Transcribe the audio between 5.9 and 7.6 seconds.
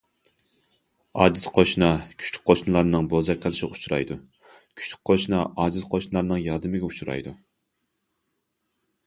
قوشنىلارنىڭ ياردىمىگە ئۇچرايدۇ.